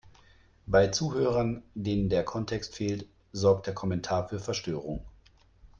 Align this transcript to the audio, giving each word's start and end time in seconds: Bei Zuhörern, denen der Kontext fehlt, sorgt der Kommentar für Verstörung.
Bei 0.65 0.87
Zuhörern, 0.87 1.61
denen 1.75 2.09
der 2.09 2.23
Kontext 2.25 2.73
fehlt, 2.75 3.07
sorgt 3.33 3.67
der 3.67 3.75
Kommentar 3.75 4.27
für 4.27 4.39
Verstörung. 4.39 5.05